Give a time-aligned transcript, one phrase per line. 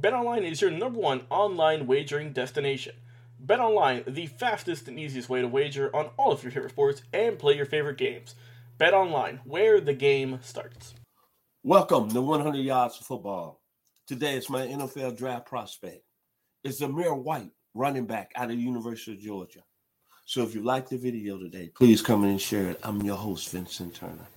[0.00, 2.94] BetOnline is your number one online wagering destination.
[3.44, 7.38] BetOnline, the fastest and easiest way to wager on all of your favorite sports and
[7.38, 8.34] play your favorite games.
[8.78, 10.94] BetOnline, where the game starts.
[11.62, 13.60] Welcome to 100 Yards of Football.
[14.06, 16.02] Today is my NFL draft prospect.
[16.64, 19.60] It's Zamir White, running back out of the University of Georgia.
[20.24, 22.80] So if you like the video today, please come in and share it.
[22.82, 24.28] I'm your host, Vincent Turner.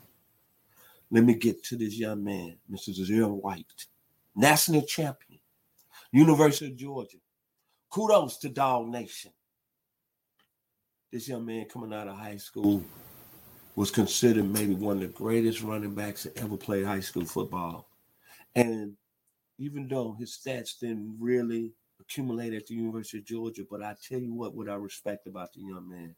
[1.10, 2.90] Let me get to this young man, Mr.
[2.90, 3.86] Zamir White,
[4.36, 5.33] national champion
[6.14, 7.18] University of Georgia.
[7.90, 9.32] Kudos to Dog Nation.
[11.12, 12.84] This young man coming out of high school
[13.76, 17.90] was considered maybe one of the greatest running backs that ever played high school football.
[18.54, 18.94] And
[19.58, 24.20] even though his stats didn't really accumulate at the University of Georgia, but I tell
[24.20, 26.16] you what, what I respect about the young man,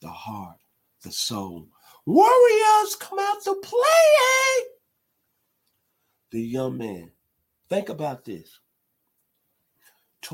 [0.00, 0.56] the heart,
[1.02, 1.68] the soul.
[2.06, 3.80] Warriors come out to play.
[4.22, 4.62] Eh?
[6.30, 7.10] The young man.
[7.68, 8.60] Think about this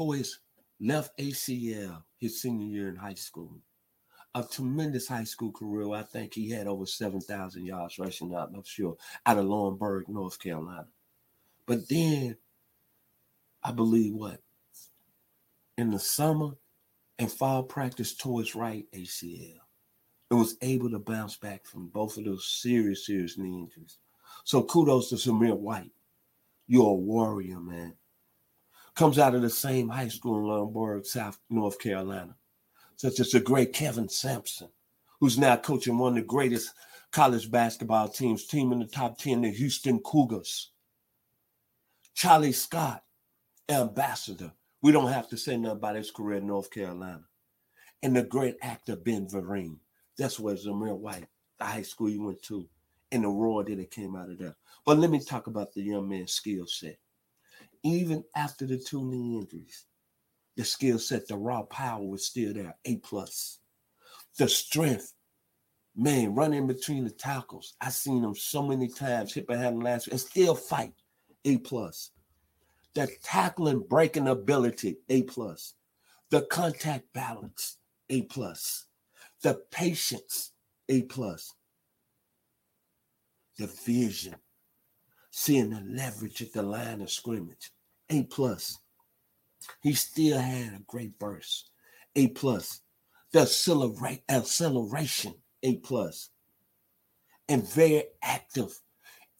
[0.09, 0.38] his
[0.81, 3.59] left ACL his senior year in high school.
[4.34, 5.93] A tremendous high school career.
[5.93, 8.97] I think he had over 7,000 yards rushing out, I'm sure,
[9.27, 10.87] out of Laurinburg, North Carolina.
[11.66, 12.37] But then,
[13.65, 14.41] I believe what?
[15.77, 16.53] In the summer
[17.19, 19.59] and fall practice his right ACL
[20.31, 23.99] and was able to bounce back from both of those serious, serious knee injuries.
[24.44, 25.91] So kudos to Zamir White.
[26.69, 27.94] You're a warrior, man
[28.95, 32.34] comes out of the same high school in Laurinburg, South North Carolina,
[32.97, 34.69] such as the great Kelvin Sampson,
[35.21, 36.73] who's now coaching one of the greatest
[37.12, 40.71] college basketball teams, team in the top 10, the Houston Cougars.
[42.15, 43.03] Charlie Scott,
[43.69, 44.53] ambassador.
[44.83, 47.25] We don't have to say nothing about his career in North Carolina.
[48.03, 49.77] And the great actor Ben Vereen.
[50.17, 51.27] That's where Zamir White,
[51.59, 52.69] the high school you went to,
[53.12, 54.57] and the roar that it came out of there.
[54.84, 56.99] But let me talk about the young man's skill set
[57.83, 59.87] even after the two knee injuries,
[60.57, 62.77] the skill set, the raw power was still there.
[62.85, 63.59] A plus.
[64.37, 65.15] The strength,
[65.97, 67.75] man, running between the tackles.
[67.81, 70.93] I seen him so many times hit behind the last and still fight.
[71.45, 72.11] A plus.
[72.95, 75.75] The tackling breaking ability, A plus.
[76.31, 77.79] The contact balance,
[78.11, 78.87] A plus.
[79.43, 80.53] The patience,
[80.89, 81.55] A plus.
[83.59, 84.37] The vision,
[85.41, 87.73] seeing the leverage at the line of scrimmage.
[88.11, 88.78] A plus.
[89.83, 91.71] He still had a great burst.
[92.15, 92.83] A plus.
[93.33, 93.41] The
[94.28, 95.34] acceleration.
[95.62, 96.28] A plus.
[97.49, 98.78] And very active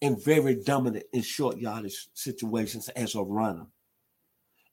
[0.01, 3.67] and very dominant in short yardage situations as a runner.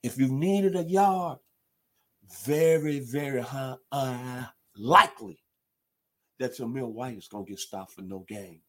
[0.03, 1.41] If you needed a yard,
[2.47, 4.45] very, very high, uh,
[4.79, 5.39] likely
[6.39, 8.63] that Zamir White is going to get stopped for no gain.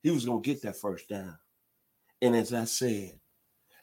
[0.00, 1.36] He was going to get that first down.
[2.20, 3.12] And as I said,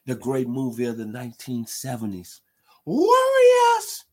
[0.05, 2.41] the great movie of the 1970s,
[2.85, 4.05] Warriors.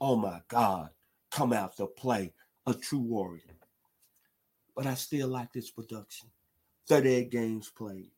[0.00, 0.90] Oh my God,
[1.30, 2.32] come out to play
[2.66, 3.42] a true warrior.
[4.76, 6.28] But I still like this production.
[6.88, 8.10] 38 games played,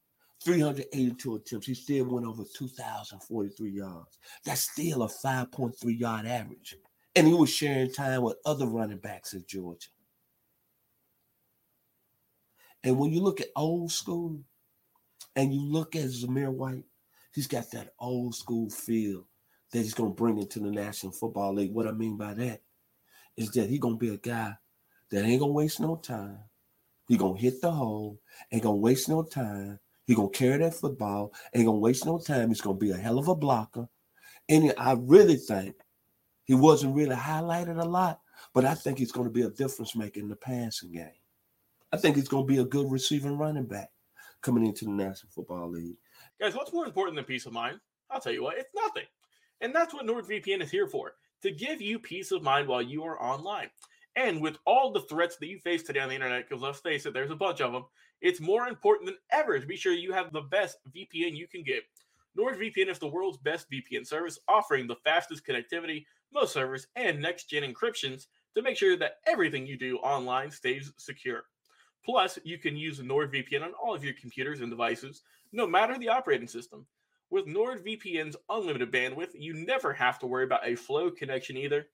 [0.45, 1.67] 382 attempts.
[1.67, 4.19] He still went over 2,043 yards.
[4.45, 6.77] That's still a 5.3 yard average.
[7.15, 9.89] And he was sharing time with other running backs in Georgia.
[12.85, 14.41] And when you look at old school,
[15.37, 16.85] and you look at Zamir White,
[17.35, 19.27] he's got that old school feel
[19.73, 21.73] that he's going to bring into the National Football League.
[21.73, 22.61] What I mean by that
[23.37, 24.55] is that he's going to be a guy
[25.11, 26.39] that ain't going to waste no time.
[27.09, 28.21] He going to hit the hole,
[28.53, 29.79] ain't going to waste no time.
[30.05, 32.49] He going to carry that football, ain't going to waste no time.
[32.49, 33.89] He's going to be a hell of a blocker.
[34.49, 35.77] And I really think
[36.45, 38.21] He wasn't really highlighted a lot,
[38.53, 41.09] but I think he's going to be a difference maker in the passing game.
[41.93, 43.91] I think he's going to be a good receiving running back
[44.43, 45.97] coming into the National Football League.
[46.41, 47.81] Guys, what's more important than peace of mind?
[48.11, 49.05] I'll tell you what, it's nothing.
[49.61, 51.13] And that's what NordVPN is here for
[51.43, 53.71] to give you peace of mind while you are online.
[54.15, 57.07] And with all the threats that you face today on the internet, because let's face
[57.07, 57.85] it, there's a bunch of them,
[58.21, 61.63] it's more important than ever to be sure you have the best VPN you can
[61.63, 61.83] get.
[62.39, 67.49] NordVPN is the world's best VPN service, offering the fastest connectivity, most servers, and next
[67.49, 71.45] gen encryptions to make sure that everything you do online stays secure.
[72.05, 75.23] Plus, you can use NordVPN on all of your computers and devices,
[75.53, 76.87] no matter the operating system.
[77.31, 81.87] With NordVPN's unlimited bandwidth, you never have to worry about a slow connection either,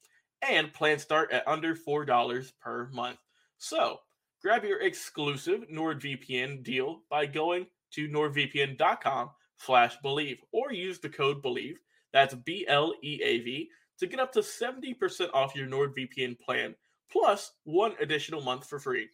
[0.42, 3.18] and plans start at under $4 per month.
[3.58, 4.00] So,
[4.42, 11.42] grab your exclusive NordVPN deal by going to nordvpn.com slash bleav or use the code
[11.42, 11.74] bleav
[12.12, 13.68] that's b-l-e-a-v
[13.98, 16.74] to get up to 70% off your nordvpn plan
[17.10, 19.08] plus one additional month for free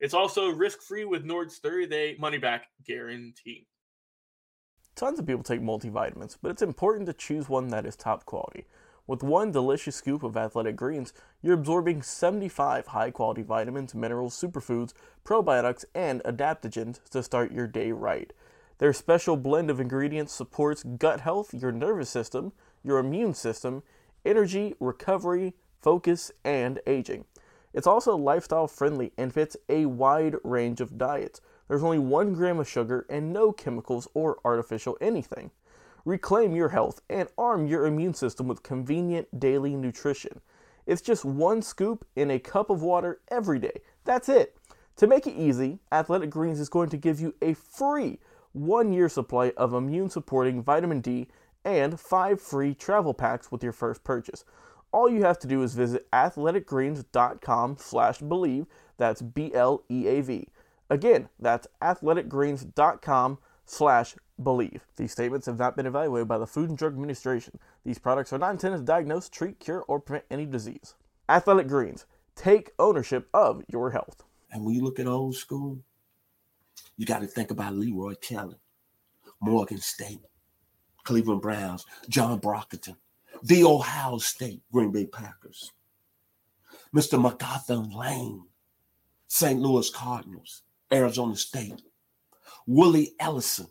[0.00, 3.66] it's also risk-free with nord's 30-day money-back guarantee
[4.94, 8.66] tons of people take multivitamins but it's important to choose one that is top quality
[9.08, 14.92] with one delicious scoop of athletic greens, you're absorbing 75 high quality vitamins, minerals, superfoods,
[15.24, 18.34] probiotics, and adaptogens to start your day right.
[18.76, 22.52] Their special blend of ingredients supports gut health, your nervous system,
[22.84, 23.82] your immune system,
[24.26, 27.24] energy, recovery, focus, and aging.
[27.72, 31.40] It's also lifestyle friendly and fits a wide range of diets.
[31.68, 35.50] There's only one gram of sugar and no chemicals or artificial anything.
[36.04, 40.40] Reclaim your health and arm your immune system with convenient daily nutrition.
[40.86, 43.82] It's just one scoop in a cup of water every day.
[44.04, 44.56] That's it.
[44.96, 48.18] To make it easy, Athletic Greens is going to give you a free
[48.52, 51.28] one year supply of immune supporting vitamin D,
[51.64, 54.44] and five free travel packs with your first purchase.
[54.92, 58.66] All you have to do is visit athleticgreens.com slash bleav.
[58.96, 60.48] That's B-L-E-A-V.
[60.90, 64.80] Again, that's athleticgreens.com slash bleav.
[64.96, 67.58] These statements have not been evaluated by the Food and Drug Administration.
[67.84, 70.94] These products are not intended to diagnose, treat, cure, or prevent any disease.
[71.28, 72.06] Athletic Greens.
[72.34, 74.24] Take ownership of your health.
[74.50, 75.78] And when you look at old school,
[76.96, 78.56] you got to think about Leroy Kelly,
[79.40, 80.20] Morgan State,
[81.04, 82.96] Cleveland Browns, John Brockington,
[83.42, 85.72] the Ohio State Green Bay Packers,
[86.94, 87.20] Mr.
[87.20, 88.44] MacArthur Lane,
[89.28, 89.60] St.
[89.60, 90.62] Louis Cardinals,
[90.92, 91.82] Arizona State,
[92.66, 93.66] Willie Ellison,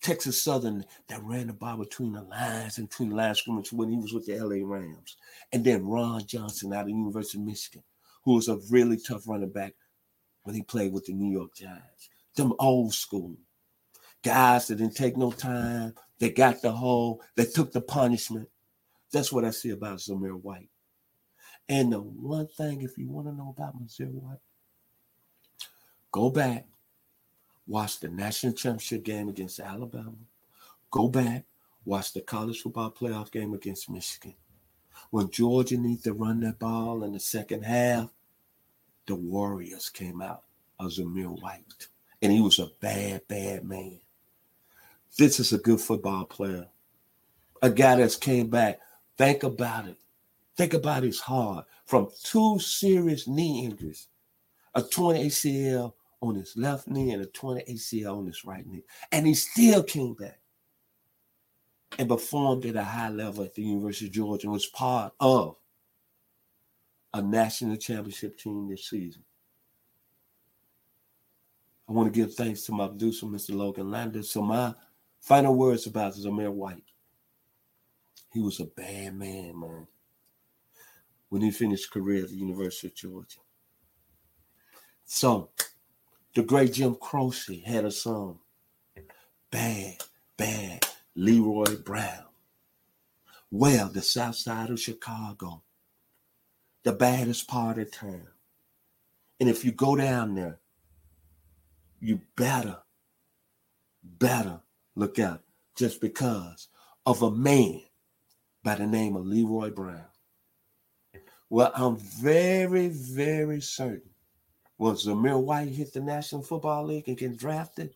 [0.00, 3.90] Texas Southern, that ran the ball between the lines and between the lines scrimmage when
[3.90, 5.16] he was with the LA Rams.
[5.52, 7.82] And then Ron Johnson out of the University of Michigan,
[8.24, 9.74] who was a really tough running back
[10.42, 13.36] when he played with the New York Giants them old school
[14.22, 15.94] guys that didn't take no time.
[16.18, 17.20] They got the hole.
[17.36, 18.48] They took the punishment.
[19.12, 20.70] That's what I see about Zamir White.
[21.68, 24.38] And the one thing, if you want to know about Zamir White,
[26.10, 26.66] go back,
[27.66, 30.14] watch the national championship game against Alabama.
[30.90, 31.44] Go back,
[31.84, 34.34] watch the college football playoff game against Michigan.
[35.10, 38.10] When Georgia needs to run that ball in the second half,
[39.06, 40.44] the Warriors came out
[40.78, 41.88] of Zamir White
[42.20, 44.00] and he was a bad, bad man.
[45.18, 46.68] This is a good football player,
[47.60, 48.78] a guy that's came back.
[49.22, 49.98] Think about it.
[50.56, 54.08] Think about his heart from two serious knee injuries,
[54.74, 58.82] a torn ACL on his left knee and a torn ACL on his right knee,
[59.12, 60.40] and he still came back
[62.00, 65.54] and performed at a high level at the University of Georgia and was part of
[67.14, 69.22] a national championship team this season.
[71.88, 73.54] I want to give thanks to my producer, Mr.
[73.54, 74.32] Logan Landis.
[74.32, 74.74] So my
[75.20, 76.82] final words about Zamir White.
[78.32, 79.86] He was a bad man, man.
[81.28, 83.40] When he finished career at the University of Georgia.
[85.04, 85.50] So
[86.34, 88.38] the great Jim Croce had a song.
[89.50, 89.96] Bad,
[90.36, 92.24] bad Leroy Brown.
[93.50, 95.62] Well, the south side of Chicago,
[96.84, 98.28] the baddest part of town.
[99.38, 100.58] And if you go down there,
[102.00, 102.78] you better,
[104.02, 104.60] better
[104.94, 105.42] look out
[105.76, 106.68] just because
[107.04, 107.82] of a man
[108.62, 110.04] by the name of Leroy Brown.
[111.50, 114.12] Well, I'm very, very certain
[114.82, 117.94] when Zamir White hit the National Football League and get drafted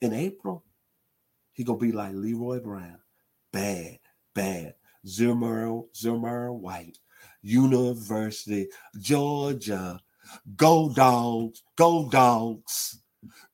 [0.00, 0.64] in April,
[1.52, 3.00] he gonna be like Leroy Brown.
[3.52, 3.98] Bad,
[4.34, 4.74] bad.
[5.04, 6.98] Zamir, Zamir White,
[7.42, 8.68] University,
[9.00, 9.98] Georgia.
[10.54, 13.00] Go dogs, go dogs.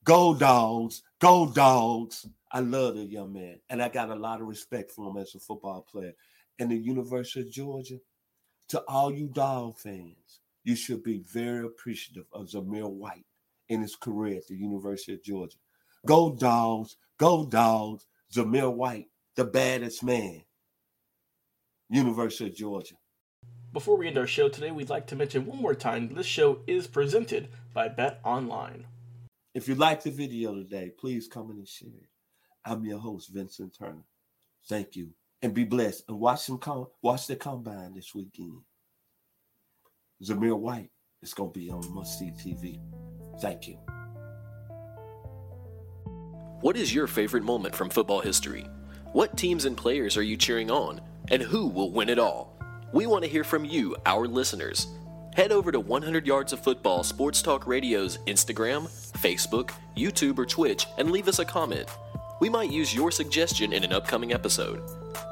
[0.05, 2.27] Go dogs, go dogs.
[2.53, 5.35] I love the young man, and I got a lot of respect for him as
[5.35, 6.13] a football player.
[6.59, 7.99] And the University of Georgia,
[8.69, 13.27] To all you dog fans, you should be very appreciative of Zamir White
[13.69, 15.59] in his career at the University of Georgia.
[16.07, 18.07] Go dogs, go dogs.
[18.35, 20.43] Zamir White, the baddest man.
[21.89, 22.97] University of Georgia.
[23.73, 26.61] Before we end our show today, we'd like to mention one more time this show
[26.67, 28.87] is presented by Bet Online.
[29.55, 32.09] If you like the video today, please comment and share it.
[32.65, 34.05] I'm your host, Vincent Turner.
[34.69, 35.11] Thank you.
[35.47, 36.03] And be blessed.
[36.09, 36.89] And watch them come.
[37.03, 38.63] watch the combine this weekend.
[40.21, 40.91] Zamir White
[41.23, 42.81] is gonna be on Must See TV.
[43.41, 43.79] Thank you.
[46.63, 48.67] What is your favorite moment from football history?
[49.13, 51.01] What teams and players are you cheering on?
[51.31, 52.59] And who will win it all?
[52.93, 54.89] We want to hear from you, our listeners.
[55.37, 60.89] Head over to 100 Yards of Football Sports Talk Radio's Instagram, Facebook, YouTube, or Twitch
[60.99, 61.89] and leave us a comment.
[62.41, 64.83] We might use your suggestion in an upcoming episode.